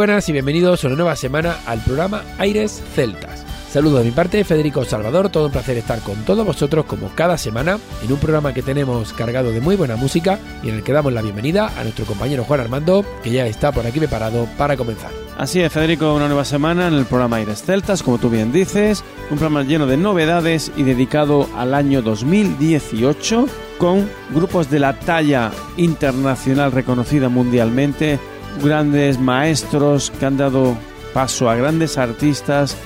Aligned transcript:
Buenas 0.00 0.30
y 0.30 0.32
bienvenidos 0.32 0.82
a 0.82 0.86
una 0.86 0.96
nueva 0.96 1.14
semana 1.14 1.58
al 1.66 1.78
programa 1.80 2.22
Aires 2.38 2.82
Celtas. 2.94 3.44
Saludos 3.70 3.98
de 3.98 4.06
mi 4.06 4.12
parte, 4.12 4.42
Federico 4.44 4.82
Salvador, 4.82 5.28
todo 5.28 5.44
un 5.44 5.52
placer 5.52 5.76
estar 5.76 6.00
con 6.00 6.24
todos 6.24 6.46
vosotros 6.46 6.86
como 6.86 7.10
cada 7.14 7.36
semana 7.36 7.78
en 8.02 8.10
un 8.10 8.18
programa 8.18 8.54
que 8.54 8.62
tenemos 8.62 9.12
cargado 9.12 9.52
de 9.52 9.60
muy 9.60 9.76
buena 9.76 9.96
música 9.96 10.38
y 10.62 10.70
en 10.70 10.76
el 10.76 10.82
que 10.82 10.94
damos 10.94 11.12
la 11.12 11.20
bienvenida 11.20 11.70
a 11.78 11.82
nuestro 11.82 12.06
compañero 12.06 12.44
Juan 12.44 12.60
Armando, 12.60 13.04
que 13.22 13.30
ya 13.30 13.46
está 13.46 13.72
por 13.72 13.86
aquí 13.86 13.98
preparado 13.98 14.48
para 14.56 14.74
comenzar. 14.74 15.10
Así 15.36 15.60
es, 15.60 15.70
Federico, 15.70 16.14
una 16.14 16.28
nueva 16.28 16.46
semana 16.46 16.88
en 16.88 16.94
el 16.94 17.04
programa 17.04 17.36
Aires 17.36 17.62
Celtas, 17.62 18.02
como 18.02 18.16
tú 18.16 18.30
bien 18.30 18.52
dices, 18.52 19.04
un 19.30 19.36
programa 19.36 19.64
lleno 19.64 19.86
de 19.86 19.98
novedades 19.98 20.72
y 20.78 20.82
dedicado 20.82 21.46
al 21.58 21.74
año 21.74 22.00
2018 22.00 23.44
con 23.76 24.08
grupos 24.30 24.70
de 24.70 24.78
la 24.78 24.98
talla 24.98 25.50
internacional 25.76 26.72
reconocida 26.72 27.28
mundialmente 27.28 28.18
grandes 28.62 29.18
maestros 29.18 30.10
que 30.18 30.26
han 30.26 30.36
dado 30.36 30.76
paso 31.14 31.48
a 31.48 31.54
grandes 31.56 31.98
artistas 31.98 32.76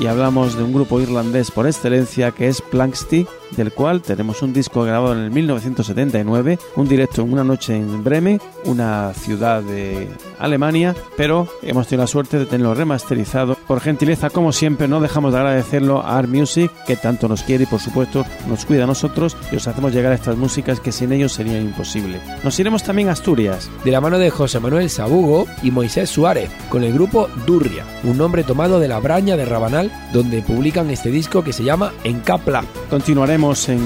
y 0.00 0.06
hablamos 0.06 0.56
de 0.56 0.62
un 0.62 0.72
grupo 0.72 1.00
irlandés 1.00 1.50
por 1.50 1.66
excelencia 1.66 2.30
que 2.30 2.48
es 2.48 2.60
Plankstick 2.62 3.28
del 3.56 3.72
cual 3.72 4.02
tenemos 4.02 4.42
un 4.42 4.52
disco 4.52 4.82
grabado 4.82 5.14
en 5.14 5.20
el 5.20 5.30
1979, 5.30 6.58
un 6.76 6.88
directo 6.88 7.22
en 7.22 7.32
una 7.32 7.44
noche 7.44 7.76
en 7.76 8.02
Bremen, 8.02 8.40
una 8.64 9.12
ciudad 9.14 9.62
de 9.62 10.08
Alemania, 10.38 10.94
pero 11.16 11.48
hemos 11.62 11.86
tenido 11.86 12.04
la 12.04 12.08
suerte 12.08 12.38
de 12.38 12.46
tenerlo 12.46 12.74
remasterizado. 12.74 13.56
Por 13.66 13.80
gentileza, 13.80 14.30
como 14.30 14.52
siempre, 14.52 14.88
no 14.88 15.00
dejamos 15.00 15.32
de 15.32 15.38
agradecerlo 15.38 16.00
a 16.00 16.18
Art 16.18 16.28
Music, 16.28 16.70
que 16.86 16.96
tanto 16.96 17.28
nos 17.28 17.42
quiere 17.42 17.64
y 17.64 17.66
por 17.66 17.80
supuesto 17.80 18.24
nos 18.48 18.64
cuida 18.64 18.84
a 18.84 18.86
nosotros 18.86 19.36
y 19.50 19.56
os 19.56 19.66
hacemos 19.68 19.92
llegar 19.92 20.12
estas 20.12 20.36
músicas 20.36 20.80
que 20.80 20.92
sin 20.92 21.12
ellos 21.12 21.32
sería 21.32 21.60
imposible. 21.60 22.20
Nos 22.42 22.58
iremos 22.58 22.82
también 22.82 23.08
a 23.08 23.12
Asturias. 23.12 23.70
De 23.84 23.90
la 23.90 24.00
mano 24.00 24.18
de 24.18 24.30
José 24.30 24.60
Manuel 24.60 24.90
Sabugo 24.90 25.46
y 25.62 25.70
Moisés 25.70 26.10
Suárez, 26.10 26.50
con 26.68 26.84
el 26.84 26.92
grupo 26.92 27.28
Durria, 27.46 27.84
un 28.04 28.18
nombre 28.18 28.44
tomado 28.44 28.80
de 28.80 28.88
la 28.88 28.98
Braña 28.98 29.36
de 29.36 29.44
Rabanal, 29.44 29.92
donde 30.12 30.42
publican 30.42 30.90
este 30.90 31.10
disco 31.10 31.44
que 31.44 31.52
se 31.52 31.64
llama 31.64 31.92
Encapla. 32.04 32.64
Continuaremos 32.92 33.70
en 33.70 33.80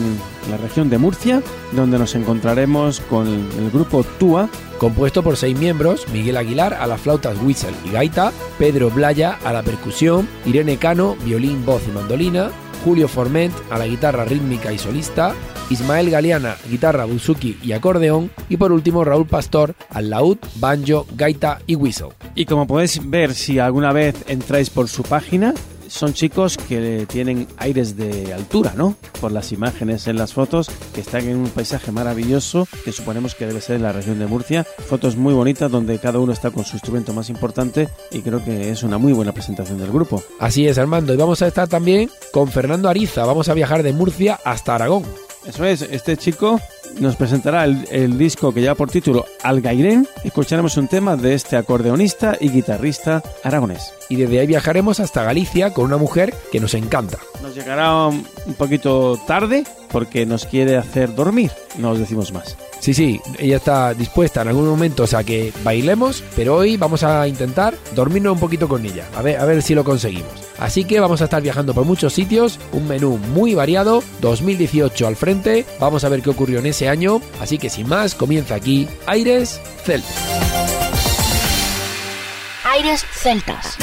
la 0.50 0.56
región 0.56 0.90
de 0.90 0.98
Murcia, 0.98 1.40
donde 1.70 1.96
nos 1.96 2.16
encontraremos 2.16 2.98
con 2.98 3.28
el 3.28 3.70
grupo 3.70 4.02
Tua, 4.02 4.48
compuesto 4.78 5.22
por 5.22 5.36
seis 5.36 5.56
miembros, 5.56 6.08
Miguel 6.12 6.36
Aguilar 6.36 6.74
a 6.74 6.88
las 6.88 7.02
flautas 7.02 7.38
whistle 7.40 7.70
y 7.84 7.90
gaita, 7.90 8.32
Pedro 8.58 8.90
Blaya 8.90 9.38
a 9.44 9.52
la 9.52 9.62
percusión, 9.62 10.26
Irene 10.44 10.78
Cano, 10.78 11.14
violín, 11.24 11.64
voz 11.64 11.82
y 11.86 11.92
mandolina, 11.92 12.50
Julio 12.84 13.06
Forment 13.06 13.54
a 13.70 13.78
la 13.78 13.86
guitarra 13.86 14.24
rítmica 14.24 14.72
y 14.72 14.78
solista, 14.78 15.36
Ismael 15.70 16.10
Galeana, 16.10 16.56
guitarra, 16.68 17.04
buzuki 17.04 17.60
y 17.62 17.74
acordeón, 17.74 18.32
y 18.48 18.56
por 18.56 18.72
último 18.72 19.04
Raúl 19.04 19.28
Pastor 19.28 19.76
al 19.88 20.10
laúd, 20.10 20.38
banjo, 20.56 21.06
gaita 21.14 21.60
y 21.68 21.76
whistle. 21.76 22.08
Y 22.34 22.44
como 22.44 22.66
podéis 22.66 23.08
ver 23.08 23.34
si 23.34 23.60
alguna 23.60 23.92
vez 23.92 24.16
entráis 24.26 24.68
por 24.68 24.88
su 24.88 25.04
página, 25.04 25.54
son 25.88 26.14
chicos 26.14 26.56
que 26.56 27.06
tienen 27.08 27.46
aires 27.58 27.96
de 27.96 28.32
altura, 28.32 28.74
¿no? 28.76 28.96
Por 29.20 29.32
las 29.32 29.52
imágenes 29.52 30.06
en 30.06 30.16
las 30.16 30.32
fotos, 30.32 30.70
que 30.94 31.00
están 31.00 31.28
en 31.28 31.36
un 31.36 31.50
paisaje 31.50 31.92
maravilloso, 31.92 32.66
que 32.84 32.92
suponemos 32.92 33.34
que 33.34 33.46
debe 33.46 33.60
ser 33.60 33.76
en 33.76 33.82
la 33.82 33.92
región 33.92 34.18
de 34.18 34.26
Murcia. 34.26 34.64
Fotos 34.64 35.16
muy 35.16 35.34
bonitas 35.34 35.70
donde 35.70 35.98
cada 35.98 36.18
uno 36.18 36.32
está 36.32 36.50
con 36.50 36.64
su 36.64 36.76
instrumento 36.76 37.12
más 37.12 37.30
importante 37.30 37.88
y 38.10 38.20
creo 38.20 38.44
que 38.44 38.70
es 38.70 38.82
una 38.82 38.98
muy 38.98 39.12
buena 39.12 39.32
presentación 39.32 39.78
del 39.78 39.90
grupo. 39.90 40.22
Así 40.40 40.66
es, 40.66 40.78
Armando. 40.78 41.12
Y 41.14 41.16
vamos 41.16 41.42
a 41.42 41.46
estar 41.46 41.68
también 41.68 42.10
con 42.32 42.48
Fernando 42.48 42.88
Ariza. 42.88 43.24
Vamos 43.24 43.48
a 43.48 43.54
viajar 43.54 43.82
de 43.82 43.92
Murcia 43.92 44.38
hasta 44.44 44.74
Aragón. 44.74 45.04
Eso 45.46 45.64
es, 45.64 45.82
este 45.82 46.16
chico 46.16 46.60
nos 47.00 47.16
presentará 47.16 47.64
el, 47.64 48.18
disco 48.18 48.52
que 48.52 48.60
lleva 48.60 48.74
por 48.74 48.90
título 48.90 49.26
Algairén. 49.42 50.06
Escucharemos 50.24 50.76
un 50.76 50.88
tema 50.88 51.16
de 51.16 51.34
este 51.34 51.56
acordeonista 51.56 52.36
y 52.40 52.50
guitarrista 52.50 53.22
aragonés. 53.44 53.92
Y 54.08 54.16
desde 54.16 54.40
ahí 54.40 54.46
viajaremos 54.46 55.00
hasta 55.00 55.24
Galicia 55.24 55.72
con 55.72 55.86
una 55.86 55.96
mujer 55.96 56.34
que 56.52 56.60
nos 56.60 56.74
encanta. 56.74 57.18
Nos 57.42 57.54
llegará 57.54 58.06
un 58.06 58.54
poquito 58.56 59.18
tarde 59.26 59.64
porque 59.96 60.26
nos 60.26 60.44
quiere 60.46 60.76
hacer 60.76 61.14
dormir, 61.14 61.50
no 61.78 61.92
os 61.92 61.98
decimos 61.98 62.32
más. 62.32 62.56
Sí, 62.80 62.92
sí, 62.92 63.20
ella 63.38 63.56
está 63.56 63.94
dispuesta 63.94 64.42
en 64.42 64.48
algún 64.48 64.68
momento 64.68 65.04
a 65.10 65.24
que 65.24 65.52
bailemos, 65.64 66.22
pero 66.36 66.56
hoy 66.56 66.76
vamos 66.76 67.02
a 67.02 67.26
intentar 67.26 67.74
dormirnos 67.94 68.34
un 68.34 68.40
poquito 68.40 68.68
con 68.68 68.84
ella, 68.84 69.06
a 69.16 69.22
ver, 69.22 69.40
a 69.40 69.46
ver 69.46 69.62
si 69.62 69.74
lo 69.74 69.84
conseguimos. 69.84 70.30
Así 70.58 70.84
que 70.84 71.00
vamos 71.00 71.22
a 71.22 71.24
estar 71.24 71.42
viajando 71.42 71.72
por 71.72 71.84
muchos 71.84 72.12
sitios, 72.12 72.60
un 72.72 72.86
menú 72.86 73.16
muy 73.16 73.54
variado, 73.54 74.02
2018 74.20 75.06
al 75.06 75.16
frente, 75.16 75.64
vamos 75.80 76.04
a 76.04 76.10
ver 76.10 76.20
qué 76.20 76.30
ocurrió 76.30 76.58
en 76.58 76.66
ese 76.66 76.75
año, 76.84 77.22
así 77.40 77.58
que 77.58 77.70
sin 77.70 77.88
más, 77.88 78.14
comienza 78.14 78.54
aquí 78.54 78.86
Aires 79.06 79.60
Celtas. 79.84 80.14
Aires 82.64 83.04
Celtas. 83.12 83.76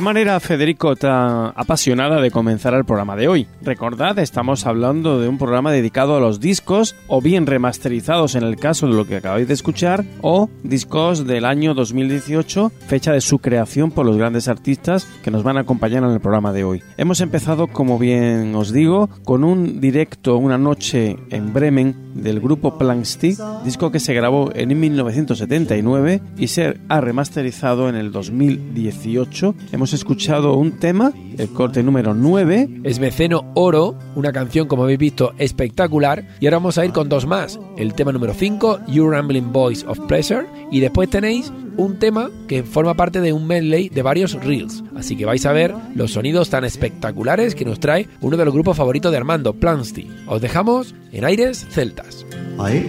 Qué 0.00 0.04
manera, 0.04 0.40
Federico, 0.40 0.96
tan 0.96 1.52
apasionada 1.54 2.22
de 2.22 2.30
comenzar 2.30 2.72
el 2.72 2.86
programa 2.86 3.16
de 3.16 3.28
hoy. 3.28 3.46
Recordad, 3.60 4.18
estamos 4.18 4.64
hablando 4.64 5.20
de 5.20 5.28
un 5.28 5.36
programa 5.36 5.72
dedicado 5.72 6.16
a 6.16 6.20
los 6.20 6.40
discos, 6.40 6.96
o 7.06 7.20
bien 7.20 7.44
remasterizados 7.44 8.34
en 8.34 8.44
el 8.44 8.56
caso 8.56 8.86
de 8.86 8.94
lo 8.94 9.04
que 9.04 9.16
acabáis 9.16 9.46
de 9.46 9.52
escuchar, 9.52 10.06
o 10.22 10.48
discos 10.62 11.26
del 11.26 11.44
año 11.44 11.74
2018, 11.74 12.72
fecha 12.86 13.12
de 13.12 13.20
su 13.20 13.40
creación 13.40 13.90
por 13.90 14.06
los 14.06 14.16
grandes 14.16 14.48
artistas 14.48 15.06
que 15.22 15.30
nos 15.30 15.42
van 15.42 15.58
a 15.58 15.60
acompañar 15.60 16.02
en 16.02 16.12
el 16.12 16.20
programa 16.20 16.54
de 16.54 16.64
hoy. 16.64 16.82
Hemos 16.96 17.20
empezado, 17.20 17.66
como 17.66 17.98
bien 17.98 18.54
os 18.54 18.72
digo, 18.72 19.10
con 19.26 19.44
un 19.44 19.82
directo 19.82 20.38
una 20.38 20.56
noche 20.56 21.18
en 21.28 21.52
Bremen 21.52 21.94
del 22.14 22.40
grupo 22.40 22.78
Plankstick, 22.78 23.38
disco 23.64 23.92
que 23.92 24.00
se 24.00 24.14
grabó 24.14 24.50
en 24.54 24.80
1979 24.80 26.22
y 26.38 26.46
se 26.46 26.78
ha 26.88 27.00
remasterizado 27.02 27.90
en 27.90 27.96
el 27.96 28.12
2018 28.12 29.54
hemos 29.72 29.89
escuchado 29.92 30.54
un 30.54 30.72
tema, 30.72 31.12
el 31.38 31.48
corte 31.50 31.82
número 31.82 32.14
9. 32.14 32.80
Es 32.84 32.98
Meceno 32.98 33.52
Oro, 33.54 33.96
una 34.14 34.32
canción, 34.32 34.68
como 34.68 34.84
habéis 34.84 34.98
visto, 34.98 35.32
espectacular. 35.38 36.26
Y 36.40 36.46
ahora 36.46 36.58
vamos 36.58 36.78
a 36.78 36.84
ir 36.84 36.92
con 36.92 37.08
dos 37.08 37.26
más. 37.26 37.58
El 37.76 37.94
tema 37.94 38.12
número 38.12 38.34
5, 38.34 38.80
You 38.88 39.08
Rambling 39.08 39.52
Boys 39.52 39.84
of 39.84 40.00
Pleasure. 40.06 40.46
Y 40.70 40.80
después 40.80 41.10
tenéis 41.10 41.52
un 41.76 41.98
tema 41.98 42.30
que 42.48 42.62
forma 42.62 42.94
parte 42.94 43.20
de 43.20 43.32
un 43.32 43.46
medley 43.46 43.88
de 43.88 44.02
varios 44.02 44.34
reels. 44.44 44.84
Así 44.96 45.16
que 45.16 45.24
vais 45.24 45.44
a 45.46 45.52
ver 45.52 45.74
los 45.94 46.12
sonidos 46.12 46.50
tan 46.50 46.64
espectaculares 46.64 47.54
que 47.54 47.64
nos 47.64 47.80
trae 47.80 48.08
uno 48.20 48.36
de 48.36 48.44
los 48.44 48.54
grupos 48.54 48.76
favoritos 48.76 49.10
de 49.10 49.18
Armando, 49.18 49.54
Plansty. 49.54 50.08
Os 50.26 50.40
dejamos 50.40 50.94
en 51.12 51.24
aires 51.24 51.66
celtas. 51.70 52.26
I 52.58 52.86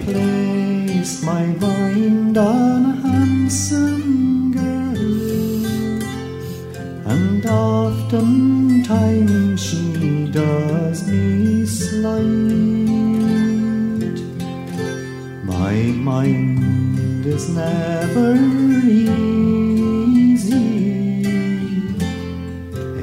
my 1.23 1.45
mind 1.59 2.37
on 2.37 2.85
a 2.85 3.07
handsome 3.07 4.53
and 4.57 4.80
oftentimes 7.51 9.59
she 9.61 10.27
does 10.31 11.07
me 11.07 11.65
slight. 11.65 12.21
My 15.43 15.73
mind 16.09 17.25
is 17.25 17.49
never 17.49 18.35
easy, 18.85 20.61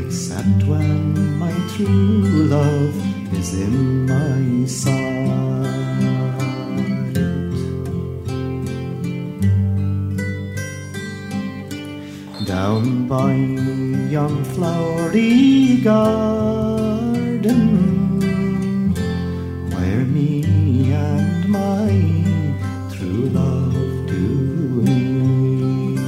except 0.03 0.65
when 0.67 1.39
my 1.39 1.53
true 1.75 2.47
love 2.57 2.95
is 3.35 3.53
in 3.55 4.07
my 4.07 4.67
sight. 4.67 4.98
Yon 14.29 14.45
flowery 14.45 15.81
garden 15.83 17.63
where 19.73 20.05
me 20.17 20.43
and 20.93 21.49
my 21.49 21.89
true 22.95 23.25
love 23.41 24.07
do 24.07 24.25
meet. 24.85 25.99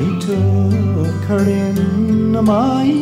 I 0.00 0.02
took 0.26 1.22
her 1.30 1.44
in 1.64 2.32
my 2.44 3.01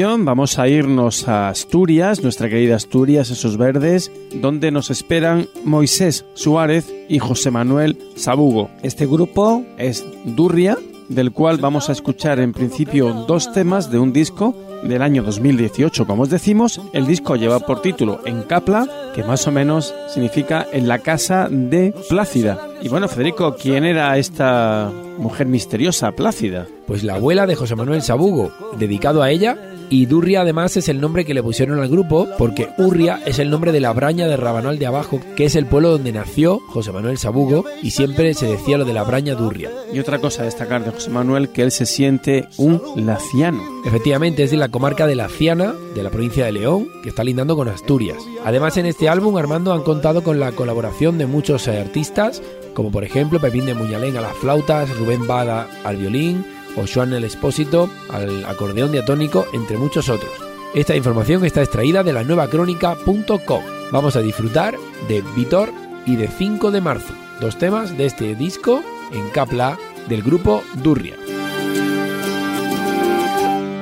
Vamos 0.00 0.58
a 0.58 0.68
irnos 0.68 1.28
a 1.28 1.50
Asturias, 1.50 2.22
nuestra 2.22 2.48
querida 2.48 2.76
Asturias, 2.76 3.28
esos 3.28 3.58
verdes, 3.58 4.10
donde 4.34 4.70
nos 4.70 4.90
esperan 4.90 5.48
Moisés 5.64 6.24
Suárez 6.32 6.90
y 7.10 7.18
José 7.18 7.50
Manuel 7.50 7.98
Sabugo. 8.16 8.70
Este 8.82 9.06
grupo 9.06 9.62
es 9.76 10.06
Durria, 10.24 10.78
del 11.10 11.32
cual 11.32 11.58
vamos 11.58 11.90
a 11.90 11.92
escuchar 11.92 12.40
en 12.40 12.54
principio 12.54 13.12
dos 13.28 13.52
temas 13.52 13.90
de 13.90 13.98
un 13.98 14.14
disco 14.14 14.54
del 14.82 15.02
año 15.02 15.22
2018. 15.22 16.06
Como 16.06 16.22
os 16.22 16.30
decimos, 16.30 16.80
el 16.94 17.06
disco 17.06 17.36
lleva 17.36 17.60
por 17.60 17.82
título 17.82 18.20
En 18.24 18.42
Capla, 18.44 18.86
que 19.14 19.24
más 19.24 19.46
o 19.46 19.52
menos 19.52 19.94
significa 20.08 20.66
en 20.72 20.88
la 20.88 21.00
casa 21.00 21.48
de 21.50 21.94
Plácida. 22.08 22.58
Y 22.82 22.88
bueno, 22.88 23.08
Federico, 23.08 23.56
¿quién 23.56 23.84
era 23.84 24.16
esta 24.16 24.90
mujer 25.18 25.46
misteriosa, 25.46 26.12
Plácida? 26.12 26.66
Pues 26.86 27.04
la 27.04 27.14
abuela 27.14 27.46
de 27.46 27.54
José 27.54 27.76
Manuel 27.76 28.02
Sabugo, 28.02 28.52
dedicado 28.78 29.22
a 29.22 29.30
ella, 29.30 29.56
y 29.92 30.06
Durria 30.06 30.40
además 30.40 30.74
es 30.78 30.88
el 30.88 31.02
nombre 31.02 31.26
que 31.26 31.34
le 31.34 31.42
pusieron 31.42 31.78
al 31.78 31.88
grupo 31.90 32.26
porque 32.38 32.70
Urria 32.78 33.20
es 33.26 33.38
el 33.38 33.50
nombre 33.50 33.72
de 33.72 33.80
la 33.80 33.92
braña 33.92 34.26
de 34.26 34.38
Rabanal 34.38 34.78
de 34.78 34.86
Abajo, 34.86 35.20
que 35.36 35.44
es 35.44 35.54
el 35.54 35.66
pueblo 35.66 35.90
donde 35.90 36.12
nació 36.12 36.60
José 36.68 36.92
Manuel 36.92 37.18
Sabugo 37.18 37.66
y 37.82 37.90
siempre 37.90 38.32
se 38.32 38.46
decía 38.46 38.78
lo 38.78 38.86
de 38.86 38.94
la 38.94 39.04
braña 39.04 39.34
Durria. 39.34 39.70
Y 39.92 39.98
otra 39.98 40.18
cosa 40.18 40.42
a 40.42 40.44
destacar 40.46 40.82
de 40.82 40.92
José 40.92 41.10
Manuel, 41.10 41.50
que 41.50 41.60
él 41.60 41.70
se 41.70 41.84
siente 41.84 42.48
un 42.56 42.80
laciano. 42.96 43.62
Efectivamente, 43.84 44.44
es 44.44 44.50
de 44.50 44.56
la 44.56 44.70
comarca 44.70 45.06
de 45.06 45.14
La 45.14 45.28
Ciana, 45.28 45.74
de 45.94 46.02
la 46.02 46.08
provincia 46.08 46.46
de 46.46 46.52
León, 46.52 46.88
que 47.02 47.10
está 47.10 47.22
lindando 47.22 47.54
con 47.54 47.68
Asturias. 47.68 48.16
Además, 48.46 48.78
en 48.78 48.86
este 48.86 49.10
álbum, 49.10 49.36
Armando 49.36 49.74
han 49.74 49.82
contado 49.82 50.22
con 50.22 50.40
la 50.40 50.52
colaboración 50.52 51.18
de 51.18 51.26
muchos 51.26 51.68
eh, 51.68 51.78
artistas, 51.78 52.40
como 52.72 52.90
por 52.90 53.04
ejemplo 53.04 53.40
Pepín 53.40 53.66
de 53.66 53.74
Muñalén 53.74 54.16
a 54.16 54.22
las 54.22 54.36
flautas, 54.36 54.96
Rubén 54.96 55.26
Bada 55.26 55.68
al 55.84 55.98
violín, 55.98 56.46
o 56.76 56.84
Joan 56.92 57.12
el 57.12 57.24
Expósito 57.24 57.90
al 58.10 58.44
acordeón 58.44 58.92
diatónico, 58.92 59.46
entre 59.52 59.78
muchos 59.78 60.08
otros. 60.08 60.32
Esta 60.74 60.96
información 60.96 61.44
está 61.44 61.62
extraída 61.62 62.02
de 62.02 62.12
la 62.12 62.24
nueva 62.24 62.48
crónica.com. 62.48 63.62
Vamos 63.90 64.16
a 64.16 64.20
disfrutar 64.20 64.76
de 65.08 65.22
Vitor 65.36 65.70
y 66.06 66.16
de 66.16 66.28
5 66.28 66.70
de 66.70 66.80
marzo, 66.80 67.12
dos 67.40 67.58
temas 67.58 67.96
de 67.96 68.06
este 68.06 68.34
disco 68.34 68.82
en 69.12 69.28
capla 69.30 69.78
del 70.08 70.22
grupo 70.22 70.62
Durria. 70.82 71.16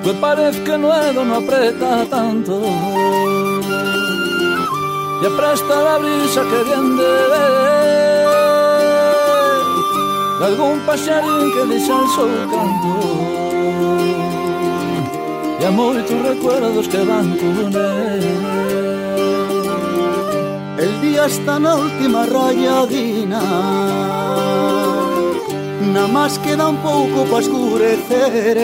Pues 0.03 0.17
parece 0.17 0.63
que 0.65 0.79
nuevo 0.79 1.25
no 1.25 1.35
aprieta 1.37 2.07
tanto 2.07 2.59
Y 5.23 5.27
presta 5.37 5.83
la 5.83 5.99
brisa 5.99 6.43
que 6.43 6.65
viene 6.65 8.20
algún 10.43 10.81
paxarín 10.87 11.51
que 11.55 11.81
sol 11.87 12.31
canto 12.51 13.41
E 15.61 15.65
a 15.67 15.71
moitos 15.71 16.19
recuerdos 16.23 16.89
que 16.89 17.05
van 17.05 17.37
con 17.37 17.69
él. 17.77 18.25
El 20.79 20.93
día 21.03 21.27
está 21.27 21.59
na 21.59 21.75
última 21.75 22.25
rayadina. 22.25 23.43
Nada 25.93 26.09
más 26.09 26.39
queda 26.39 26.69
un 26.69 26.79
pouco 26.79 27.27
pa 27.31 27.41
escurecer 27.41 28.57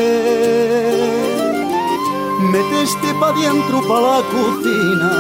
Meteste 2.51 3.09
pa 3.21 3.29
dientro 3.33 3.77
pa 3.89 3.99
la 4.07 4.19
cocina. 4.33 5.13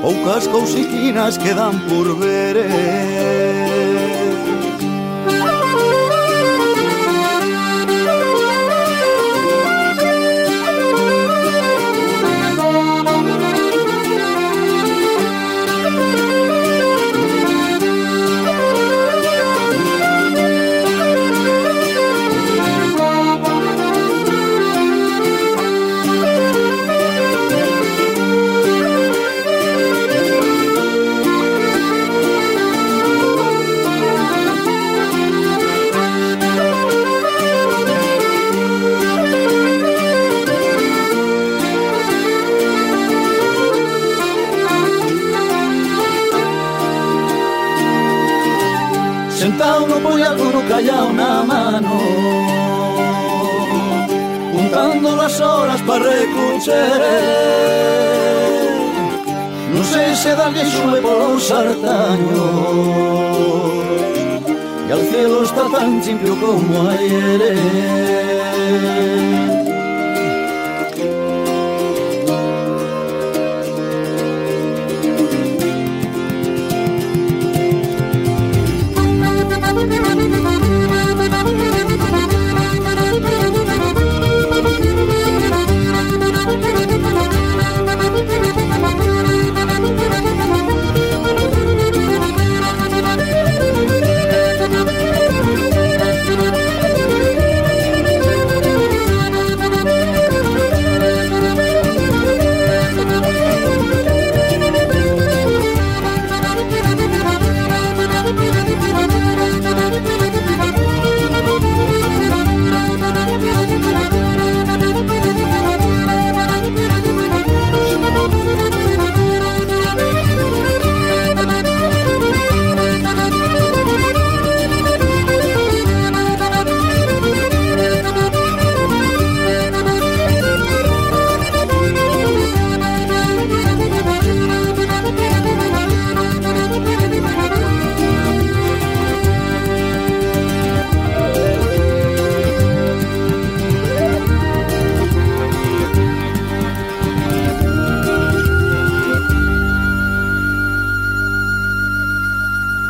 Poucas 0.00 0.46
cousiquinas 0.46 1.38
quedan 1.38 1.74
por 1.88 2.16
ver 2.20 2.56
ya 50.84 51.04
una 51.04 51.42
mano 51.42 51.98
Juntando 54.52 55.16
las 55.16 55.40
horas 55.40 55.80
para 55.82 56.04
reconchere 56.04 57.20
Non 59.74 59.84
sei 59.92 60.14
se 60.14 60.32
da 60.36 60.46
que 60.54 60.64
sube 60.74 61.00
por 61.00 61.18
os 61.32 61.42
sartaños 61.48 62.94
E 64.88 64.92
al 64.92 65.02
cielo 65.10 65.42
está 65.42 65.64
tan 65.72 65.90
limpio 66.04 66.36
como 66.38 66.90
ayer. 66.90 67.54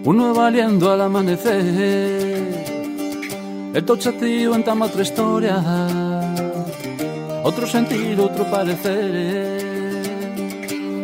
Un 0.04 0.16
nuevo 0.16 0.40
aliento 0.40 0.92
al 0.92 1.00
amanecer. 1.00 2.64
El 3.74 3.84
tocha 3.84 4.12
tío 4.12 4.54
entama 4.54 4.86
otra 4.86 5.02
historia. 5.02 5.60
Otro 7.42 7.66
sentir, 7.66 8.20
otro 8.20 8.48
parecer. 8.48 10.00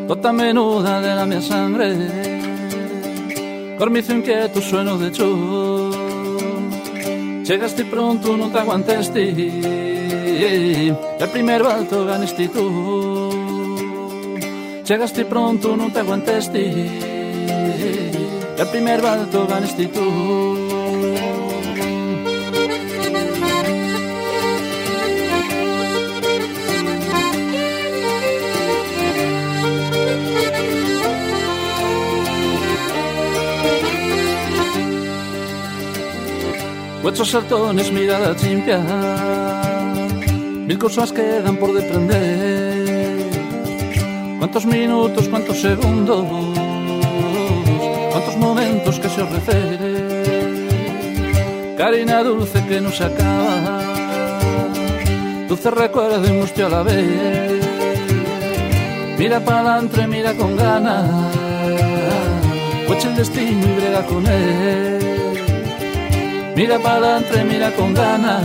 Tota 0.06 0.32
menuda 0.32 1.00
de 1.00 1.12
la 1.12 1.26
mia 1.26 1.42
sangre. 1.42 1.96
Cormizo 3.76 4.14
inquieto, 4.14 4.60
sueno 4.60 4.96
de 4.96 5.10
chu 5.10 5.79
Chegaste 7.44 7.84
pronto, 7.84 8.36
non 8.36 8.50
te 8.50 8.58
aguanteste 8.58 9.20
E 9.20 10.94
al 11.18 11.30
primer 11.30 11.62
balto 11.62 12.04
ganesti 12.04 12.48
tú 12.48 13.30
Chegaste 14.84 15.24
pronto, 15.24 15.76
non 15.76 15.90
te 15.90 16.00
aguanteste 16.00 16.60
E 16.60 18.56
al 18.58 18.68
primer 18.68 19.00
balto 19.00 19.46
ganesti 19.46 19.88
tú 19.88 20.69
Cochos 37.10 37.30
saltones, 37.30 37.90
mirada 37.90 38.36
chimpia 38.36 38.78
Mil 40.68 40.78
cosas 40.78 41.10
quedan 41.10 41.56
por 41.56 41.74
deprender. 41.74 43.26
Cuántos 44.38 44.64
minutos, 44.64 45.28
cuántos 45.28 45.60
segundos 45.60 46.24
Cuántos 48.12 48.36
momentos 48.36 49.00
que 49.00 49.08
se 49.08 49.22
os 49.22 49.28
Carina 51.76 52.22
dulce 52.22 52.64
que 52.68 52.80
nos 52.80 53.00
acaba 53.00 53.80
Dulce 55.48 55.68
recuerdo 55.72 56.24
y 56.28 56.30
mustio 56.30 56.66
a 56.66 56.68
la 56.68 56.82
vez. 56.84 57.66
Mira 59.18 59.40
para 59.40 59.60
adelante, 59.62 60.06
mira 60.06 60.32
con 60.34 60.56
ganas 60.56 61.10
Coche 62.86 63.08
el 63.08 63.16
destino 63.16 63.66
y 63.66 63.74
brega 63.80 64.06
con 64.06 64.24
él. 64.28 64.99
Mira 66.60 66.78
para 66.78 66.96
adelante, 66.96 67.42
mira 67.44 67.70
con 67.72 67.94
ganas. 67.94 68.44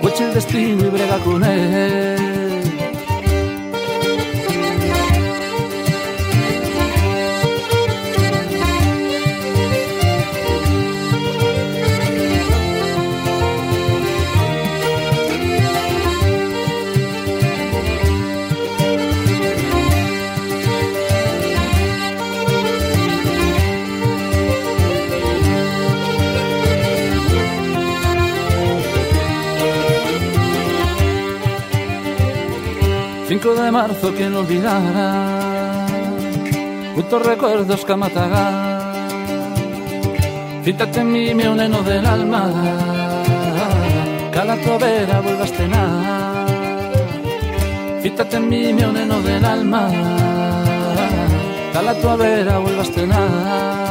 Coche 0.00 0.22
el 0.22 0.34
destino 0.34 0.86
y 0.86 0.88
brega 0.88 1.18
con 1.18 1.42
él 1.42 2.07
de 33.38 33.70
marzo, 33.70 34.12
quien 34.14 34.34
olvidara? 34.34 35.86
Juntos 36.94 37.22
recuerdos 37.24 37.84
que 37.84 37.94
mataga. 37.94 38.80
Fítate 40.64 41.00
en 41.00 41.12
mí, 41.12 41.34
mi 41.34 41.44
neno 41.44 41.82
del 41.82 42.04
alma, 42.04 42.50
que 44.32 44.38
a 44.38 44.44
la 44.44 44.56
vuelvas 45.20 45.52
a 45.52 45.56
cenar. 45.56 46.46
Fítate 48.02 48.36
en 48.36 48.48
mí, 48.48 48.72
mi 48.72 48.82
neno 48.82 49.20
del 49.22 49.44
alma, 49.44 49.88
que 51.72 51.78
a 51.78 51.82
la 51.82 51.94
vuelvas 52.58 52.88
a 52.88 52.92
cenar. 52.92 53.87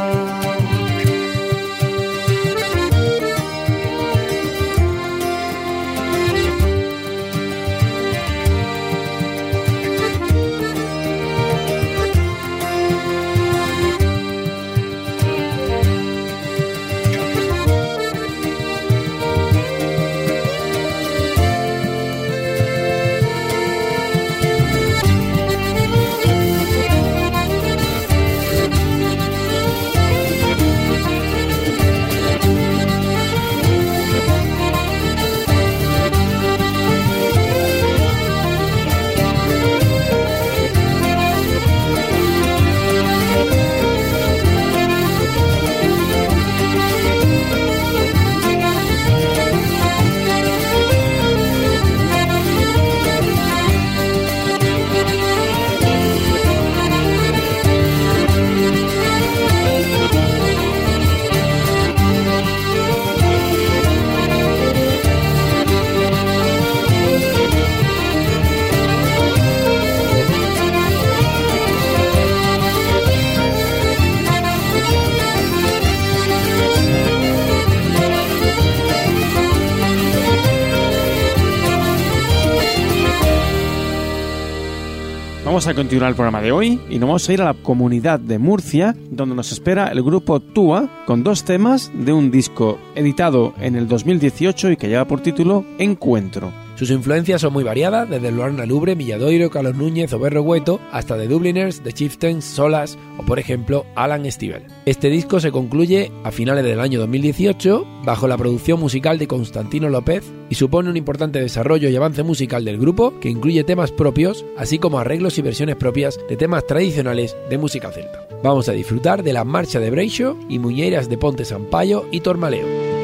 Vamos 85.48 85.66
a 85.66 85.72
continuar 85.72 86.10
el 86.10 86.14
programa 86.14 86.42
de 86.42 86.52
hoy 86.52 86.78
y 86.90 86.98
nos 86.98 87.08
vamos 87.08 87.26
a 87.26 87.32
ir 87.32 87.40
a 87.40 87.46
la 87.46 87.54
comunidad 87.54 88.20
de 88.20 88.38
Murcia, 88.38 88.94
donde 89.10 89.34
nos 89.34 89.50
espera 89.50 89.88
el 89.88 90.02
grupo 90.02 90.40
Tua 90.40 90.90
con 91.06 91.24
dos 91.24 91.42
temas 91.44 91.90
de 91.94 92.12
un 92.12 92.30
disco 92.30 92.78
editado 92.94 93.54
en 93.58 93.74
el 93.74 93.88
2018 93.88 94.72
y 94.72 94.76
que 94.76 94.88
lleva 94.88 95.06
por 95.06 95.22
título 95.22 95.64
Encuentro. 95.78 96.67
Sus 96.78 96.92
influencias 96.92 97.40
son 97.40 97.54
muy 97.54 97.64
variadas, 97.64 98.08
desde 98.08 98.30
Luarna 98.30 98.64
Lubre, 98.64 98.94
Milladoiro, 98.94 99.50
Carlos 99.50 99.74
Núñez 99.74 100.12
o 100.12 100.20
Berro 100.20 100.42
Hueto, 100.42 100.78
hasta 100.92 101.18
The 101.18 101.26
Dubliners, 101.26 101.82
The 101.82 101.92
Chieftains, 101.92 102.44
Solas 102.44 102.96
o, 103.18 103.24
por 103.24 103.40
ejemplo, 103.40 103.84
Alan 103.96 104.30
Stivell. 104.30 104.62
Este 104.86 105.10
disco 105.10 105.40
se 105.40 105.50
concluye 105.50 106.12
a 106.22 106.30
finales 106.30 106.64
del 106.64 106.78
año 106.78 107.00
2018 107.00 107.84
bajo 108.04 108.28
la 108.28 108.36
producción 108.36 108.78
musical 108.78 109.18
de 109.18 109.26
Constantino 109.26 109.88
López 109.88 110.22
y 110.50 110.54
supone 110.54 110.88
un 110.88 110.96
importante 110.96 111.40
desarrollo 111.40 111.88
y 111.88 111.96
avance 111.96 112.22
musical 112.22 112.64
del 112.64 112.78
grupo 112.78 113.18
que 113.18 113.28
incluye 113.28 113.64
temas 113.64 113.90
propios, 113.90 114.46
así 114.56 114.78
como 114.78 115.00
arreglos 115.00 115.36
y 115.38 115.42
versiones 115.42 115.74
propias 115.74 116.16
de 116.28 116.36
temas 116.36 116.64
tradicionales 116.64 117.36
de 117.50 117.58
música 117.58 117.90
celta. 117.90 118.24
Vamos 118.44 118.68
a 118.68 118.72
disfrutar 118.72 119.24
de 119.24 119.32
la 119.32 119.42
marcha 119.42 119.80
de 119.80 119.90
Breixo 119.90 120.38
y 120.48 120.60
Muñeiras 120.60 121.08
de 121.08 121.18
Ponte 121.18 121.44
Sampaio 121.44 122.06
y 122.12 122.20
Tormaleo. 122.20 122.97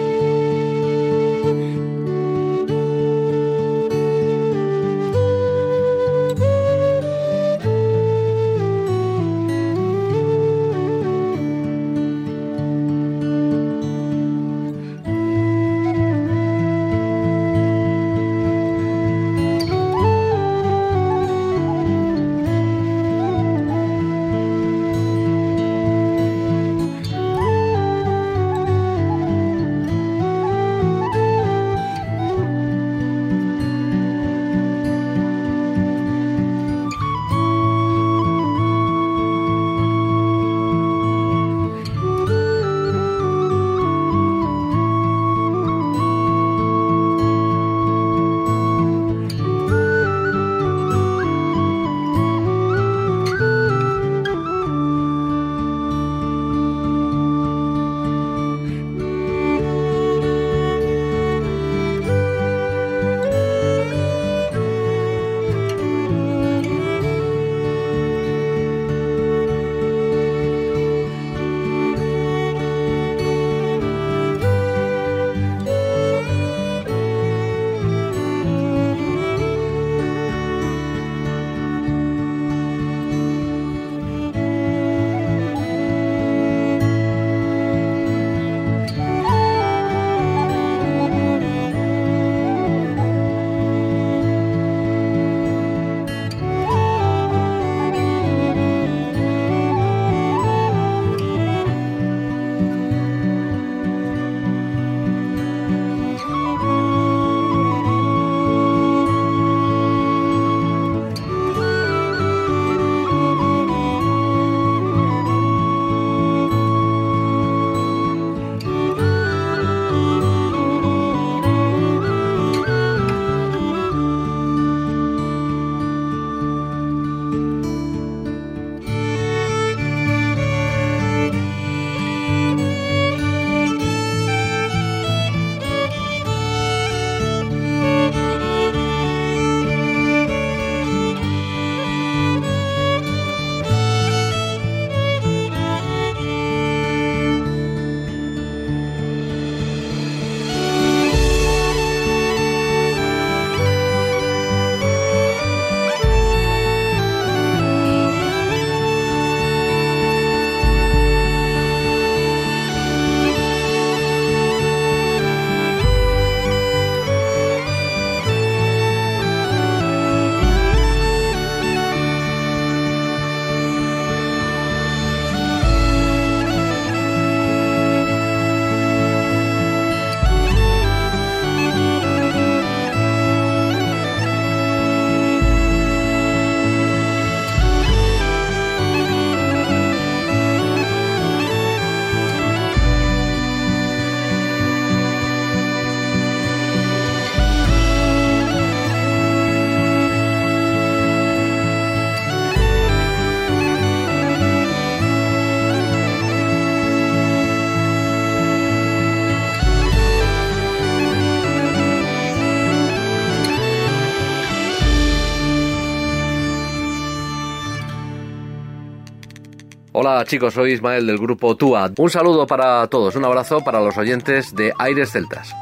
Chicos, 220.25 220.55
soy 220.55 220.73
Ismael 220.73 221.07
del 221.07 221.19
grupo 221.19 221.57
TUA. 221.57 221.93
Un 221.99 222.11
saludo 222.11 222.47
para 222.47 222.87
todos, 222.89 223.15
un 223.17 223.25
abrazo 223.25 223.61
para 223.61 223.81
los 223.81 223.97
oyentes 223.97 224.55
de 224.55 224.73
Aires 224.79 225.13
Celtas. 225.13 225.55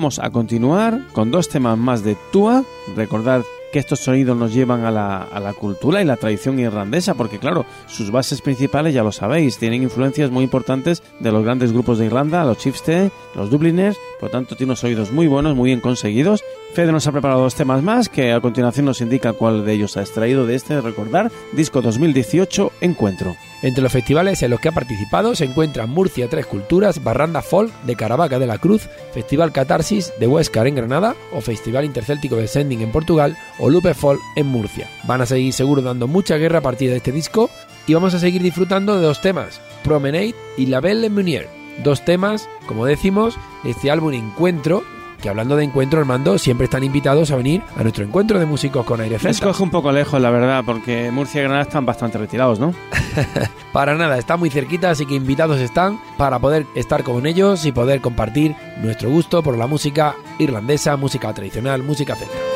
Vamos 0.00 0.18
a 0.18 0.30
continuar 0.30 0.98
con 1.12 1.30
dos 1.30 1.50
temas 1.50 1.76
más 1.76 2.02
de 2.02 2.16
Tua. 2.32 2.64
Recordad 2.96 3.42
que 3.70 3.78
estos 3.78 4.00
sonidos 4.00 4.34
nos 4.34 4.54
llevan 4.54 4.86
a 4.86 4.90
la, 4.90 5.18
a 5.24 5.40
la, 5.40 5.52
cultura 5.52 6.00
y 6.00 6.06
la 6.06 6.16
tradición 6.16 6.58
irlandesa, 6.58 7.12
porque 7.12 7.38
claro, 7.38 7.66
sus 7.86 8.10
bases 8.10 8.40
principales, 8.40 8.94
ya 8.94 9.02
lo 9.02 9.12
sabéis, 9.12 9.58
tienen 9.58 9.82
influencias 9.82 10.30
muy 10.30 10.44
importantes 10.44 11.02
de 11.20 11.30
los 11.30 11.44
grandes 11.44 11.74
grupos 11.74 11.98
de 11.98 12.06
Irlanda, 12.06 12.46
los 12.46 12.56
Chiefs, 12.56 12.82
los 13.34 13.50
Dubliners, 13.50 13.98
por 14.20 14.28
lo 14.28 14.32
tanto 14.32 14.54
tiene 14.54 14.72
unos 14.72 14.84
oídos 14.84 15.10
muy 15.10 15.26
buenos, 15.26 15.56
muy 15.56 15.70
bien 15.70 15.80
conseguidos. 15.80 16.44
Fede 16.74 16.92
nos 16.92 17.06
ha 17.06 17.12
preparado 17.12 17.40
dos 17.40 17.54
temas 17.54 17.82
más, 17.82 18.10
que 18.10 18.32
a 18.32 18.40
continuación 18.40 18.84
nos 18.84 19.00
indica 19.00 19.32
cuál 19.32 19.64
de 19.64 19.72
ellos 19.72 19.96
ha 19.96 20.02
extraído 20.02 20.46
de 20.46 20.54
este, 20.54 20.80
recordar, 20.80 21.32
disco 21.52 21.80
2018, 21.80 22.70
Encuentro. 22.82 23.34
Entre 23.62 23.82
los 23.82 23.92
festivales 23.92 24.42
en 24.42 24.50
los 24.50 24.60
que 24.60 24.68
ha 24.68 24.72
participado 24.72 25.34
se 25.34 25.46
encuentran 25.46 25.90
Murcia 25.90 26.28
Tres 26.28 26.46
Culturas, 26.46 27.02
Barranda 27.02 27.42
Folk 27.42 27.72
de 27.82 27.96
Caravaca 27.96 28.38
de 28.38 28.46
la 28.46 28.58
Cruz, 28.58 28.88
Festival 29.12 29.52
Catarsis 29.52 30.12
de 30.20 30.26
Huescar 30.26 30.66
en 30.66 30.76
Granada 30.76 31.14
o 31.32 31.40
Festival 31.40 31.84
Intercéltico 31.84 32.36
de 32.36 32.46
Sending 32.46 32.82
en 32.82 32.92
Portugal 32.92 33.36
o 33.58 33.68
Lupe 33.68 33.94
Folk 33.94 34.20
en 34.36 34.46
Murcia. 34.46 34.88
Van 35.04 35.22
a 35.22 35.26
seguir 35.26 35.52
seguro 35.52 35.82
dando 35.82 36.06
mucha 36.06 36.36
guerra 36.36 36.58
a 36.58 36.62
partir 36.62 36.90
de 36.90 36.96
este 36.96 37.12
disco 37.12 37.50
y 37.86 37.94
vamos 37.94 38.14
a 38.14 38.18
seguir 38.18 38.42
disfrutando 38.42 38.96
de 38.96 39.06
dos 39.06 39.20
temas, 39.20 39.60
Promenade 39.82 40.34
y 40.56 40.66
La 40.66 40.80
Belle 40.80 41.10
Meunier. 41.10 41.59
Dos 41.82 42.04
temas, 42.04 42.48
como 42.66 42.84
decimos, 42.86 43.38
de 43.62 43.70
este 43.70 43.90
álbum 43.90 44.12
Encuentro 44.12 44.82
que 45.20 45.28
hablando 45.28 45.56
de 45.56 45.64
encuentro, 45.64 46.00
Armando, 46.00 46.38
siempre 46.38 46.64
están 46.64 46.82
invitados 46.82 47.30
a 47.30 47.36
venir 47.36 47.62
a 47.76 47.82
nuestro 47.82 48.04
encuentro 48.04 48.38
de 48.38 48.46
músicos 48.46 48.84
con 48.84 49.00
aire 49.00 49.18
celta. 49.18 49.30
Escoge 49.30 49.62
un 49.62 49.70
poco 49.70 49.92
lejos, 49.92 50.20
la 50.20 50.30
verdad, 50.30 50.62
porque 50.64 51.10
Murcia 51.10 51.40
y 51.40 51.42
Granada 51.42 51.62
están 51.62 51.86
bastante 51.86 52.18
retirados, 52.18 52.58
¿no? 52.58 52.74
para 53.72 53.94
nada, 53.94 54.18
está 54.18 54.36
muy 54.36 54.50
cerquita, 54.50 54.90
así 54.90 55.06
que 55.06 55.14
invitados 55.14 55.60
están 55.60 56.00
para 56.16 56.38
poder 56.38 56.66
estar 56.74 57.02
con 57.02 57.26
ellos 57.26 57.64
y 57.66 57.72
poder 57.72 58.00
compartir 58.00 58.56
nuestro 58.82 59.10
gusto 59.10 59.42
por 59.42 59.56
la 59.56 59.66
música 59.66 60.16
irlandesa, 60.38 60.96
música 60.96 61.32
tradicional, 61.32 61.82
música 61.82 62.16
celta. 62.16 62.49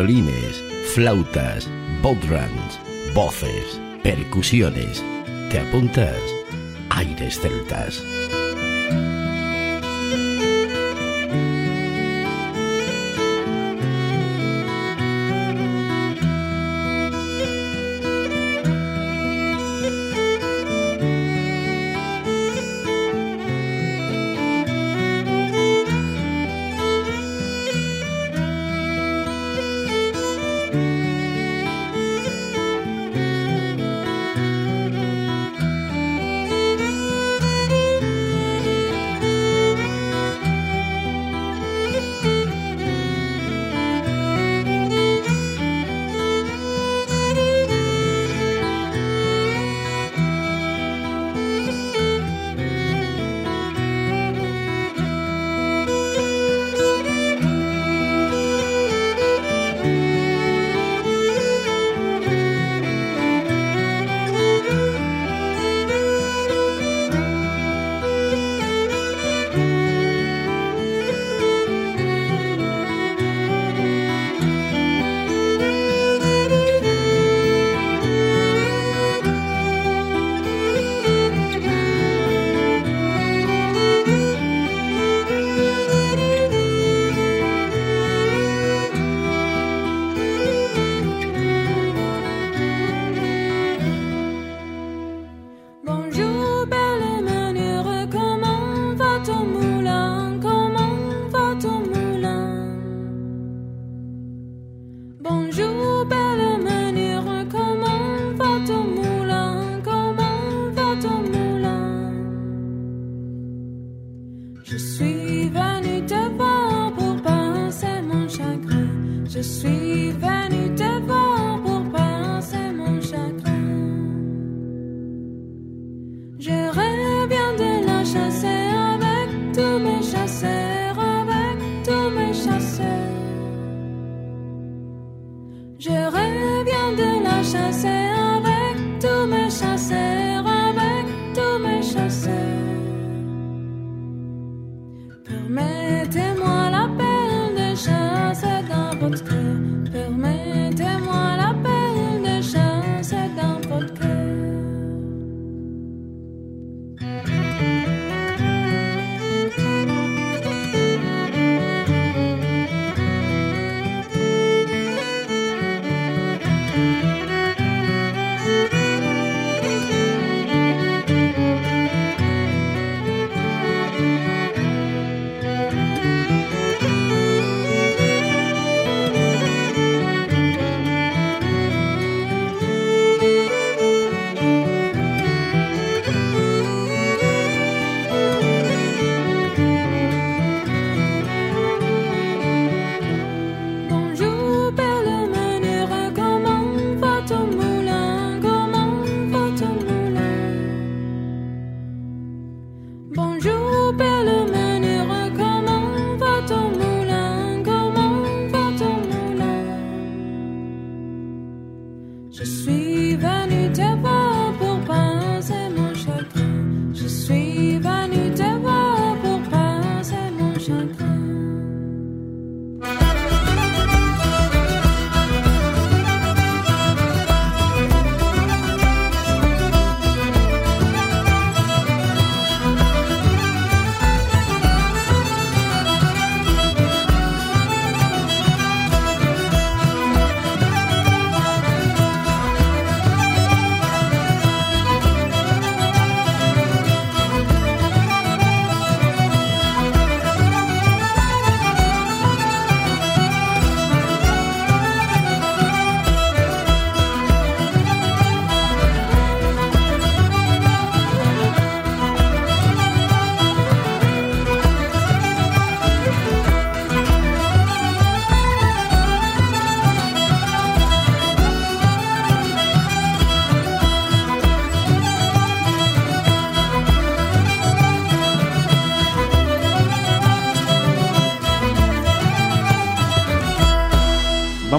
Violines, 0.00 0.64
flautas, 0.94 1.68
bodhrans, 2.00 2.80
voces, 3.14 3.78
percusiones. 4.02 5.04
¿Te 5.50 5.58
apuntas? 5.58 6.16
Aires 6.88 7.38
celtas. 7.38 8.02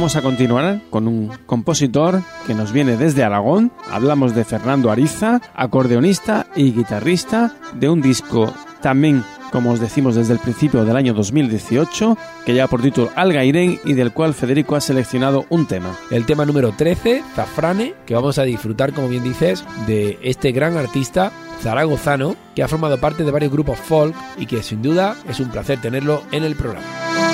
Vamos 0.02 0.16
a 0.16 0.24
continuar 0.24 0.82
con 0.90 1.08
un 1.08 1.30
compositor 1.46 2.24
que 2.48 2.56
nos 2.56 2.72
viene 2.72 2.98
desde 2.98 3.24
Aragón. 3.24 3.72
Hablamos 3.88 4.34
de 4.34 4.44
Fernando 4.44 4.90
Ariza, 4.90 5.40
acordeonista 5.54 6.48
y 6.56 6.72
guitarrista 6.72 7.54
de 7.76 7.88
un 7.88 8.02
disco 8.02 8.52
también 8.82 9.24
como 9.52 9.70
os 9.70 9.80
decimos 9.80 10.16
desde 10.16 10.34
el 10.34 10.40
principio 10.40 10.86
del 10.86 10.96
año 10.96 11.14
2018, 11.14 12.18
que 12.44 12.54
lleva 12.54 12.68
por 12.68 12.82
título 12.82 13.12
Algairén 13.16 13.80
y 13.86 13.94
del 13.94 14.12
cual 14.12 14.34
Federico 14.34 14.76
ha 14.76 14.82
seleccionado 14.82 15.46
un 15.50 15.68
tema. 15.68 15.96
El 16.10 16.26
tema 16.26 16.46
número 16.46 16.72
13, 16.72 17.22
Zafrane, 17.36 17.94
que 18.08 18.16
vamos 18.16 18.40
a 18.40 18.44
disfrutar, 18.44 18.94
como 18.94 19.08
bien 19.08 19.24
dices, 19.24 19.64
de 19.86 20.18
este 20.24 20.52
gran 20.52 20.78
artista 20.78 21.32
zaragozano 21.62 22.36
que 22.56 22.64
ha 22.64 22.68
formado 22.68 22.98
parte 23.00 23.24
de 23.24 23.30
varios 23.30 23.52
grupos 23.52 23.78
folk 23.78 24.16
y 24.40 24.48
que 24.48 24.64
sin 24.64 24.82
duda 24.82 25.16
es 25.30 25.40
un 25.40 25.50
placer 25.50 25.80
tenerlo 25.80 26.24
en 26.32 26.44
el 26.44 26.56
programa. 26.56 27.31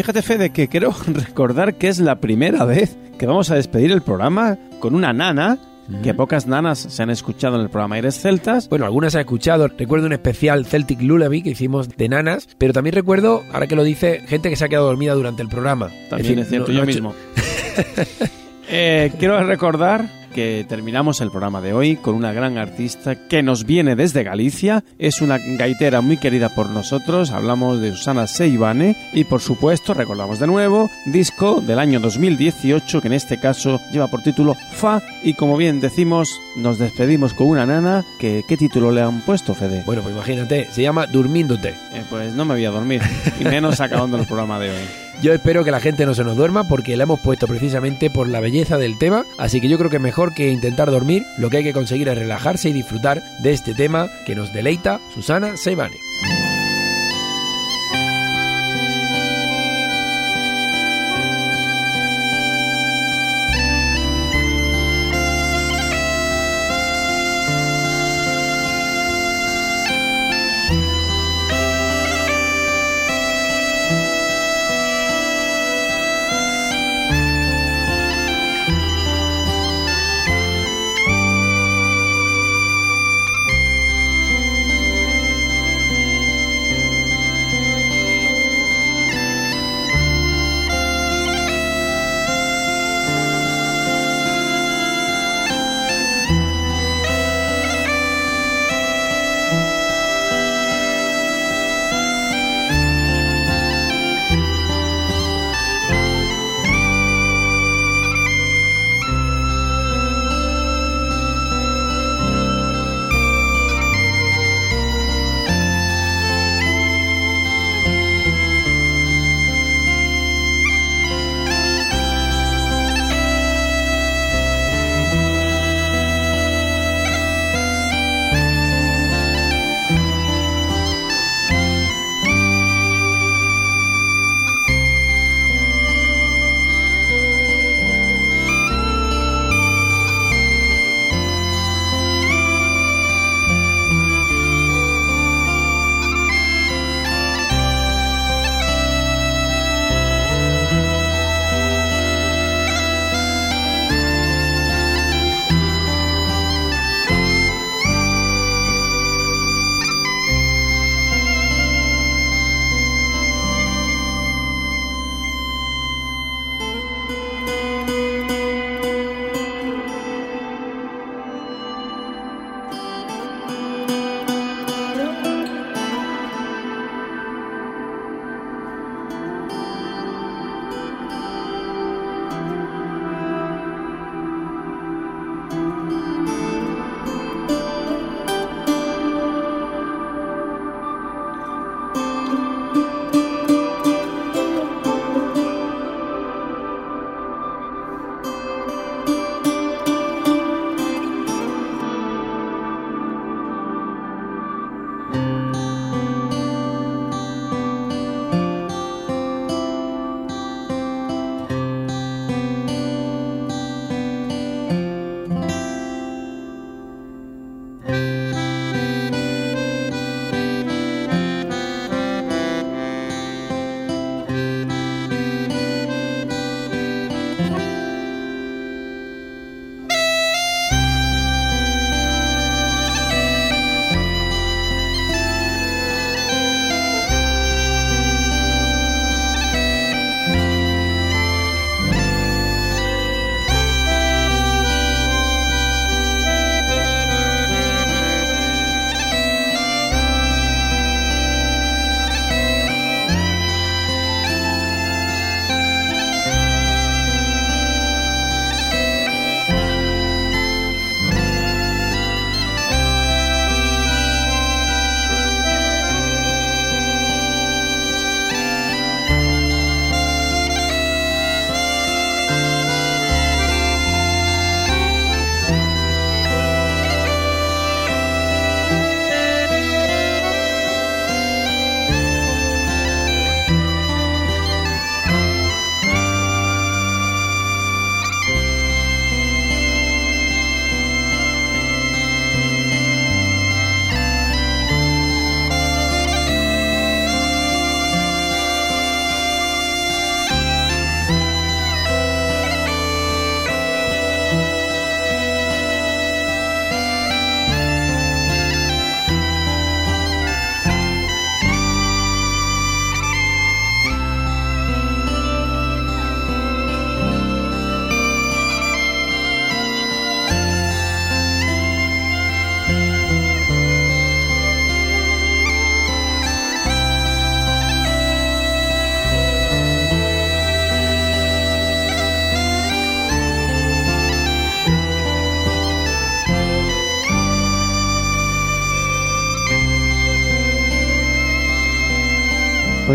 Fíjate, 0.00 0.22
Fede, 0.22 0.48
que 0.48 0.68
quiero 0.68 0.94
recordar 1.06 1.74
que 1.74 1.88
es 1.88 1.98
la 1.98 2.20
primera 2.20 2.64
vez 2.64 2.96
que 3.18 3.26
vamos 3.26 3.50
a 3.50 3.56
despedir 3.56 3.92
el 3.92 4.00
programa 4.00 4.56
con 4.78 4.94
una 4.94 5.12
nana 5.12 5.58
que 6.02 6.14
pocas 6.14 6.46
nanas 6.46 6.78
se 6.78 7.02
han 7.02 7.10
escuchado 7.10 7.56
en 7.56 7.62
el 7.62 7.68
programa 7.68 7.96
Aires 7.96 8.18
Celtas. 8.18 8.68
Bueno, 8.70 8.86
algunas 8.86 9.12
se 9.12 9.18
han 9.18 9.22
escuchado. 9.22 9.68
Recuerdo 9.68 10.06
un 10.06 10.14
especial 10.14 10.64
Celtic 10.64 11.02
Lullaby 11.02 11.42
que 11.42 11.50
hicimos 11.50 11.88
de 11.88 12.08
nanas, 12.08 12.48
pero 12.56 12.72
también 12.72 12.94
recuerdo, 12.94 13.42
ahora 13.52 13.66
que 13.66 13.76
lo 13.76 13.84
dice, 13.84 14.20
gente 14.26 14.48
que 14.48 14.56
se 14.56 14.64
ha 14.64 14.68
quedado 14.68 14.86
dormida 14.86 15.12
durante 15.12 15.42
el 15.42 15.48
programa. 15.48 15.90
También 16.08 16.38
es 16.38 16.48
cierto, 16.48 16.72
yo 16.72 16.86
mismo. 16.86 17.12
eh, 18.70 19.12
quiero 19.18 19.42
recordar 19.44 20.08
que 20.30 20.64
terminamos 20.68 21.20
el 21.20 21.30
programa 21.30 21.60
de 21.60 21.72
hoy 21.72 21.96
con 21.96 22.14
una 22.14 22.32
gran 22.32 22.58
artista 22.58 23.14
que 23.28 23.42
nos 23.42 23.64
viene 23.64 23.96
desde 23.96 24.22
Galicia. 24.22 24.84
Es 24.98 25.20
una 25.20 25.38
gaitera 25.38 26.00
muy 26.00 26.16
querida 26.16 26.54
por 26.54 26.70
nosotros. 26.70 27.30
Hablamos 27.30 27.80
de 27.80 27.92
Susana 27.92 28.26
Seibane 28.26 28.96
y 29.12 29.24
por 29.24 29.40
supuesto 29.40 29.94
recordamos 29.94 30.38
de 30.38 30.46
nuevo 30.46 30.90
disco 31.06 31.60
del 31.60 31.78
año 31.78 32.00
2018 32.00 33.00
que 33.00 33.08
en 33.08 33.14
este 33.14 33.38
caso 33.38 33.80
lleva 33.92 34.08
por 34.08 34.22
título 34.22 34.56
Fa 34.72 35.02
y 35.22 35.34
como 35.34 35.56
bien 35.56 35.80
decimos 35.80 36.40
nos 36.56 36.78
despedimos 36.78 37.34
con 37.34 37.48
una 37.48 37.66
nana 37.66 38.04
que 38.18 38.44
¿qué 38.48 38.56
título 38.56 38.90
le 38.92 39.02
han 39.02 39.20
puesto 39.22 39.54
Fede? 39.54 39.82
Bueno, 39.84 40.02
pues 40.02 40.14
imagínate, 40.14 40.68
se 40.70 40.82
llama 40.82 41.06
Durmiéndote. 41.06 41.70
Eh, 41.92 42.04
pues 42.08 42.32
no 42.34 42.44
me 42.44 42.54
voy 42.54 42.64
a 42.64 42.70
dormir 42.70 43.02
y 43.38 43.44
menos 43.44 43.80
acabando 43.80 44.16
el 44.16 44.26
programa 44.26 44.58
de 44.58 44.70
hoy. 44.70 44.84
Yo 45.22 45.34
espero 45.34 45.64
que 45.64 45.70
la 45.70 45.80
gente 45.80 46.06
no 46.06 46.14
se 46.14 46.24
nos 46.24 46.36
duerma 46.36 46.64
porque 46.64 46.96
la 46.96 47.02
hemos 47.02 47.20
puesto 47.20 47.46
precisamente 47.46 48.08
por 48.08 48.26
la 48.26 48.40
belleza 48.40 48.78
del 48.78 48.96
tema, 48.98 49.26
así 49.36 49.60
que 49.60 49.68
yo 49.68 49.76
creo 49.76 49.90
que 49.90 49.98
mejor 49.98 50.32
que 50.32 50.50
intentar 50.50 50.90
dormir, 50.90 51.26
lo 51.36 51.50
que 51.50 51.58
hay 51.58 51.64
que 51.64 51.74
conseguir 51.74 52.08
es 52.08 52.16
relajarse 52.16 52.70
y 52.70 52.72
disfrutar 52.72 53.22
de 53.42 53.52
este 53.52 53.74
tema 53.74 54.08
que 54.24 54.34
nos 54.34 54.52
deleita 54.54 54.98
Susana 55.12 55.58
Seibane. 55.58 55.98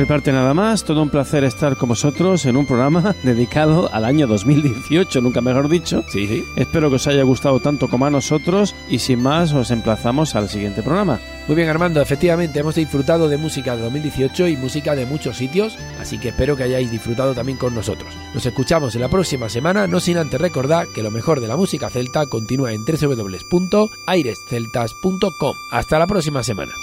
Mi 0.06 0.08
parte 0.08 0.32
nada 0.32 0.54
más, 0.54 0.84
todo 0.84 1.02
un 1.02 1.10
placer 1.10 1.44
estar 1.44 1.78
con 1.78 1.90
vosotros 1.90 2.46
en 2.46 2.58
un 2.58 2.68
programa 2.68 3.16
dedicado 3.24 3.90
al 3.92 4.06
año 4.06 4.28
2018, 4.28 5.20
nunca 5.20 5.42
mejor 5.42 5.68
dicho. 5.68 6.04
Sí, 6.10 6.28
sí. 6.28 6.46
Espero 6.56 6.92
que 6.92 6.98
os 6.98 7.08
haya 7.08 7.24
gustado 7.24 7.60
tanto 7.60 7.88
como 7.88 8.06
a 8.06 8.12
nosotros 8.12 8.76
y 8.88 9.00
sin 9.00 9.24
más 9.24 9.52
os 9.54 9.72
emplazamos 9.72 10.36
al 10.36 10.48
siguiente 10.48 10.84
programa. 10.84 11.20
Muy 11.48 11.56
bien 11.56 11.70
Armando, 11.70 12.04
efectivamente 12.04 12.60
hemos 12.60 12.76
disfrutado 12.76 13.28
de 13.28 13.38
música 13.38 13.76
de 13.76 13.82
2018 13.82 14.48
y 14.48 14.58
música 14.58 14.96
de 14.96 15.08
muchos 15.08 15.38
sitios, 15.38 15.76
así 16.00 16.20
que 16.20 16.30
espero 16.30 16.56
que 16.56 16.62
hayáis 16.64 16.92
disfrutado 16.92 17.34
también 17.34 17.58
con 17.58 17.74
nosotros. 17.74 18.14
Nos 18.36 18.46
escuchamos 18.46 18.94
en 18.94 19.02
la 19.02 19.10
próxima 19.10 19.50
semana, 19.50 19.88
no 19.88 20.00
sin 20.00 20.20
antes 20.20 20.40
recordar 20.40 20.86
que 20.94 21.02
lo 21.02 21.10
mejor 21.10 21.42
de 21.42 21.48
la 21.48 21.58
música 21.58 21.90
celta 21.90 22.28
continúa 22.28 22.74
en 22.74 22.86
www.airesceltas.com. 22.86 25.56
Hasta 25.72 25.98
la 25.98 26.06
próxima 26.06 26.44
semana. 26.44 26.74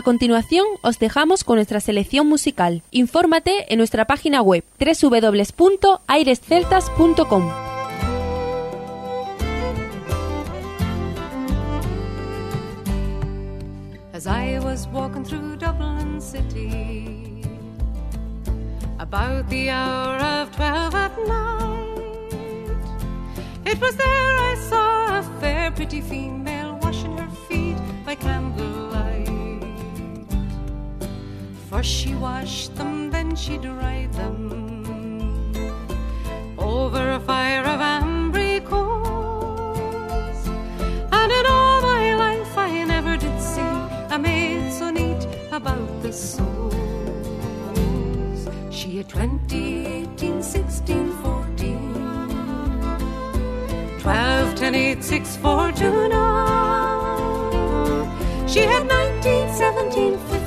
A 0.00 0.02
continuación, 0.02 0.64
os 0.80 0.98
dejamos 0.98 1.44
con 1.44 1.56
nuestra 1.56 1.78
selección 1.78 2.26
musical. 2.26 2.82
Infórmate 2.90 3.70
en 3.70 3.76
nuestra 3.76 4.06
página 4.06 4.40
web 4.40 4.64
www.airesceltas.com. 4.78 7.50
As 14.14 14.26
I 14.26 14.58
was 14.64 14.88
walking 14.90 15.22
through 15.22 15.58
Dublin 15.58 16.18
City, 16.18 17.42
about 18.98 19.50
the 19.50 19.68
hour 19.68 20.16
of 20.16 20.50
twelve 20.56 20.94
at 20.94 21.12
night, 21.28 21.98
it 23.66 23.78
was 23.78 23.94
there 23.96 24.06
I 24.06 24.56
saw 24.66 25.18
a 25.18 25.22
fair, 25.40 25.70
pretty 25.72 26.00
female 26.00 26.78
washing 26.80 27.18
her 27.18 27.28
feet 27.50 27.76
by 28.06 28.14
candlelight. 28.14 28.69
First 31.70 31.88
she 31.88 32.14
washed 32.16 32.74
them, 32.74 33.10
then 33.10 33.36
she 33.36 33.56
dried 33.56 34.12
them 34.14 34.50
over 36.58 37.12
a 37.12 37.20
fire 37.20 37.62
of 37.62 37.78
ambry 37.78 38.58
coals. 38.66 40.48
And 41.12 41.30
in 41.30 41.46
all 41.46 41.80
my 41.80 42.16
life 42.16 42.58
I 42.58 42.82
never 42.82 43.16
did 43.16 43.40
see 43.40 43.60
a 44.10 44.18
maid 44.18 44.72
so 44.72 44.90
neat 44.90 45.24
about 45.52 46.02
the 46.02 46.12
soles. 46.12 46.74
She 48.70 48.96
had 48.96 49.08
20, 49.08 49.86
18, 49.86 50.42
16, 50.42 51.12
14, 51.22 51.94
12, 54.00 54.54
10, 54.56 54.74
8, 54.74 55.04
6, 55.04 55.36
4, 55.36 55.72
2, 55.72 56.08
9. 56.08 58.48
She 58.48 58.62
had 58.62 58.88
19, 58.88 59.54
17, 59.54 60.18
15, 60.18 60.39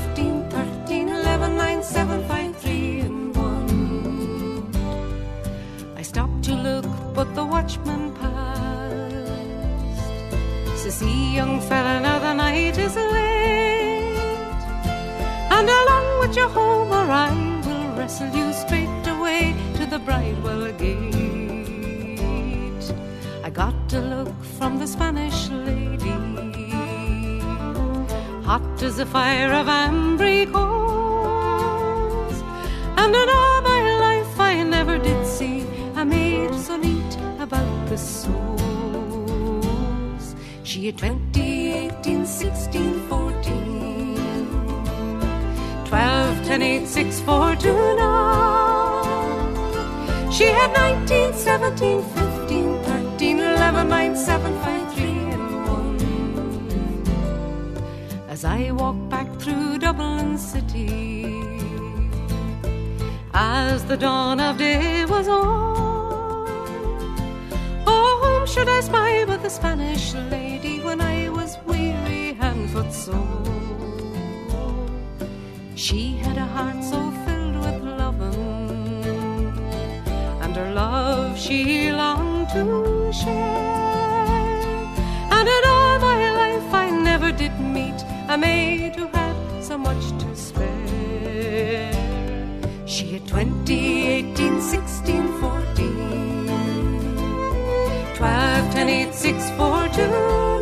the 7.34 7.44
watchman 7.44 8.14
passed. 8.14 9.24
Says 10.82 11.00
he, 11.00 11.36
young 11.36 11.62
fella, 11.62 12.00
now 12.00 12.20
the 12.20 12.34
night 12.34 12.78
is 12.78 12.96
late. 12.96 14.18
And 15.56 15.68
along 15.70 16.20
with 16.20 16.36
your 16.36 16.50
home, 16.50 16.92
or 16.92 17.10
I 17.10 17.32
will 17.66 17.96
wrestle 17.98 18.30
you 18.36 18.54
straight 18.54 19.08
away 19.08 19.56
to 19.78 19.86
the 19.86 20.00
Bridewell 20.00 20.72
gate. 20.78 21.14
I 23.44 23.50
got 23.50 23.94
a 23.94 24.00
look 24.00 24.44
from 24.58 24.78
the 24.80 24.88
Spanish 24.88 25.50
lady, 25.50 26.12
hot 28.44 28.84
as 28.84 29.00
a 29.00 29.06
fire 29.06 29.52
of 29.54 29.68
ambry 29.68 30.46
coals. 30.52 32.38
And 32.98 33.16
in 33.16 33.30
all 33.30 33.62
my 33.62 33.82
life 34.06 34.40
I 34.40 34.64
never 34.64 34.98
did 34.98 35.26
see 35.26 35.66
a 35.96 36.06
maid 36.06 36.54
so 36.56 36.73
about 37.54 37.90
the 37.90 37.98
soles. 37.98 38.60
She 40.64 40.88
had 40.88 40.98
20, 40.98 41.72
18, 41.72 42.26
16, 42.26 43.08
14, 43.08 44.16
12, 45.86 46.46
10, 46.46 46.62
8, 46.62 46.88
6, 46.88 47.22
4, 47.22 47.56
2, 47.56 47.96
9. 47.96 50.32
She 50.32 50.46
had 50.46 50.74
19, 50.74 51.34
17, 51.34 52.02
15, 52.02 52.84
13, 52.84 53.40
11, 53.40 53.90
9, 53.90 54.16
7, 54.16 54.60
5, 54.60 54.94
3, 54.94 55.04
and 55.04 55.68
1. 55.68 57.04
As 58.30 58.46
I 58.46 58.72
walk 58.72 58.96
back 59.10 59.28
through 59.40 59.78
Dublin 59.78 60.40
City, 60.40 61.44
as 63.36 63.84
the 63.86 63.98
dawn 63.98 64.40
of 64.40 64.58
day 64.58 65.06
was 65.06 65.28
on, 65.28 65.73
should 68.46 68.68
I 68.68 68.82
spy 68.82 69.26
but 69.26 69.42
the 69.42 69.50
Spanish 69.50 70.14
lady 70.14 70.80
when 70.82 71.00
I 71.00 71.30
was 71.30 71.58
weary, 71.66 72.38
and 72.40 72.70
footsore? 72.70 73.44
She 75.76 76.18
had 76.18 76.38
a 76.38 76.46
heart 76.46 76.84
so 76.84 77.12
filled 77.26 77.56
with 77.64 77.82
loving, 77.84 79.58
and 80.42 80.56
her 80.56 80.74
love 80.74 81.40
she 81.40 81.92
longed 81.92 82.50
to 82.50 83.12
share. 83.14 83.34
And 85.32 85.48
in 85.48 85.64
all 85.66 86.00
my 86.00 86.32
life 86.42 86.74
I 86.74 86.90
never 86.90 87.32
did 87.32 87.58
meet 87.60 88.00
a 88.28 88.38
maid 88.38 88.96
who 88.96 89.08
had 89.08 89.64
so 89.64 89.78
much 89.78 90.04
to 90.22 90.36
spare. 90.36 91.94
She 92.86 93.14
had 93.14 93.28
20, 93.28 94.08
18, 94.08 94.62
16, 94.62 95.28
14, 95.40 95.63
Five, 98.24 98.72
ten, 98.74 98.88
eight, 98.88 99.14
six, 99.14 99.50
four, 99.58 99.90
two, 99.90 100.08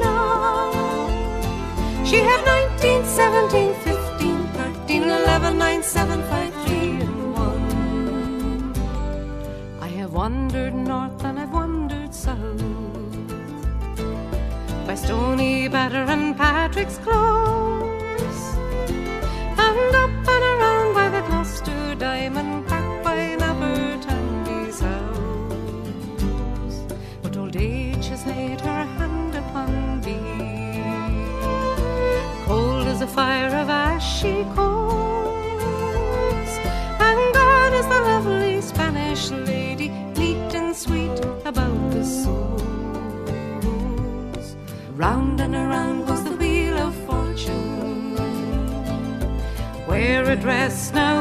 nine. 0.02 2.04
She 2.04 2.18
had 2.18 2.42
nineteen 2.44 3.06
seventeen 3.06 3.76
fifteen 3.86 4.48
thirteen 4.58 5.04
eleven 5.04 5.60
nine 5.60 5.84
seven 5.84 6.24
five 6.24 6.52
three 6.66 6.98
and 7.06 7.34
one. 7.36 8.74
I 9.80 9.88
have 10.00 10.12
wandered 10.12 10.74
north 10.74 11.24
and 11.24 11.40
I've 11.40 11.54
wandered 11.54 12.16
south 12.16 12.64
by 14.88 14.96
Stony 14.96 15.68
Batter 15.68 16.06
and 16.16 16.36
Patrick's 16.36 16.98
Close. 16.98 17.61
Fire 33.22 33.56
of 33.64 33.70
ashy 33.70 34.38
coals, 34.56 36.52
and 37.08 37.22
gone 37.36 37.74
is 37.80 37.88
the 37.94 38.02
lovely 38.12 38.60
Spanish 38.62 39.30
lady, 39.30 39.90
neat 40.20 40.52
and 40.60 40.76
sweet 40.76 41.20
about 41.46 41.82
the 41.92 42.04
soles. 42.04 42.48
Round 44.96 45.40
and 45.40 45.54
around 45.54 46.08
goes 46.08 46.24
the 46.24 46.36
wheel 46.42 46.76
of 46.88 46.96
fortune, 47.06 48.16
where 49.86 50.24
a 50.32 50.36
dress 50.36 50.92
now 50.92 51.21